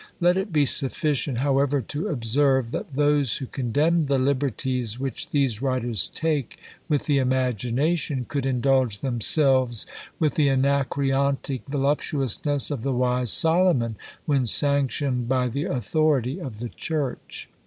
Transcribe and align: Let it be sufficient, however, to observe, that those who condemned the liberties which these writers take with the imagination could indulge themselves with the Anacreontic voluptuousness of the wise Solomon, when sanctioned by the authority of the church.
Let 0.19 0.35
it 0.35 0.51
be 0.51 0.65
sufficient, 0.65 1.37
however, 1.37 1.79
to 1.79 2.07
observe, 2.07 2.71
that 2.71 2.95
those 2.95 3.37
who 3.37 3.45
condemned 3.45 4.07
the 4.07 4.17
liberties 4.17 4.99
which 4.99 5.29
these 5.29 5.61
writers 5.61 6.07
take 6.11 6.57
with 6.89 7.05
the 7.05 7.19
imagination 7.19 8.25
could 8.27 8.43
indulge 8.47 9.01
themselves 9.01 9.85
with 10.17 10.33
the 10.33 10.47
Anacreontic 10.49 11.61
voluptuousness 11.67 12.71
of 12.71 12.81
the 12.81 12.93
wise 12.93 13.31
Solomon, 13.31 13.95
when 14.25 14.47
sanctioned 14.47 15.29
by 15.29 15.47
the 15.47 15.65
authority 15.65 16.39
of 16.41 16.57
the 16.57 16.69
church. 16.69 17.47